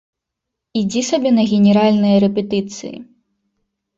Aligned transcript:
Ідзі 0.79 1.01
сабе 1.09 1.29
на 1.35 1.43
генеральныя 1.51 2.15
рэпетыцыі! 2.25 2.95